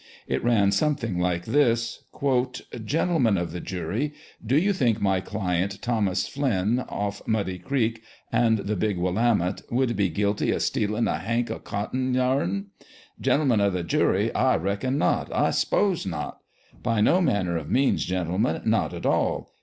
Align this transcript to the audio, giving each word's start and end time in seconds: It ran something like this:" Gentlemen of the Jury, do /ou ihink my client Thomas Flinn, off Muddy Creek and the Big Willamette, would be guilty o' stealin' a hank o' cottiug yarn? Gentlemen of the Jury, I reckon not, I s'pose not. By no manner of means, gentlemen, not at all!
It 0.25 0.43
ran 0.43 0.71
something 0.71 1.19
like 1.19 1.45
this:" 1.45 2.05
Gentlemen 2.85 3.37
of 3.37 3.51
the 3.51 3.59
Jury, 3.59 4.13
do 4.43 4.59
/ou 4.61 4.69
ihink 4.71 4.99
my 4.99 5.19
client 5.21 5.79
Thomas 5.83 6.27
Flinn, 6.27 6.79
off 6.89 7.21
Muddy 7.27 7.59
Creek 7.59 8.01
and 8.31 8.57
the 8.57 8.75
Big 8.75 8.97
Willamette, 8.97 9.61
would 9.69 9.95
be 9.95 10.09
guilty 10.09 10.51
o' 10.55 10.57
stealin' 10.57 11.07
a 11.07 11.19
hank 11.19 11.51
o' 11.51 11.59
cottiug 11.59 12.15
yarn? 12.15 12.65
Gentlemen 13.19 13.59
of 13.61 13.73
the 13.73 13.83
Jury, 13.83 14.33
I 14.33 14.55
reckon 14.55 14.97
not, 14.97 15.31
I 15.31 15.51
s'pose 15.51 16.07
not. 16.07 16.39
By 16.81 16.99
no 16.99 17.21
manner 17.21 17.55
of 17.55 17.69
means, 17.69 18.03
gentlemen, 18.03 18.63
not 18.65 18.95
at 18.95 19.05
all! 19.05 19.53